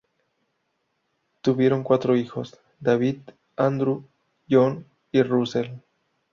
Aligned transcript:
Tuvieron 1.41 1.83
cuatro 1.83 2.15
hijos: 2.17 2.59
David, 2.79 3.17
Andrew, 3.55 4.03
John 4.49 4.83
y 5.11 5.21
Russell. 5.21 5.67